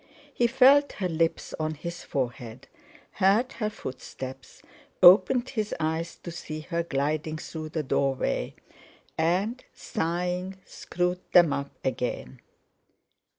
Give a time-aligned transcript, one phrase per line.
[0.33, 2.67] He felt her lips on his forehead,
[3.11, 4.63] heard her footsteps;
[5.03, 8.55] opened his eyes to see her gliding through the doorway,
[9.15, 12.39] and, sighing, screwed them up again.